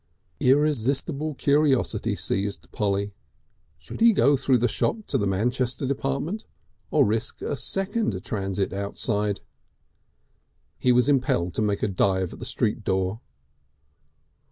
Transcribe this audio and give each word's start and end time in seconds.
Irresistible 0.39 1.35
curiosity 1.35 2.15
seized 2.15 2.71
Polly. 2.71 3.13
Should 3.77 4.01
he 4.01 4.13
go 4.13 4.35
through 4.35 4.57
the 4.57 4.67
shop 4.67 5.05
to 5.05 5.17
the 5.19 5.27
Manchester 5.27 5.85
department, 5.85 6.43
or 6.89 7.05
risk 7.05 7.43
a 7.43 7.55
second 7.55 8.19
transit 8.25 8.73
outside? 8.73 9.41
He 10.79 10.91
was 10.91 11.07
impelled 11.07 11.53
to 11.53 11.61
make 11.61 11.83
a 11.83 11.87
dive 11.87 12.33
at 12.33 12.39
the 12.39 12.45
street 12.45 12.83
door. 12.83 13.21